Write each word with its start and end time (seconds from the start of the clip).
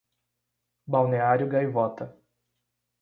Balneário 0.87 1.47
Gaivota 1.47 2.19